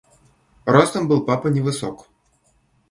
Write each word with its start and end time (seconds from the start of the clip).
Ростом 0.65 1.07
был 1.07 1.23
папа 1.27 1.49
невысок. 1.49 2.07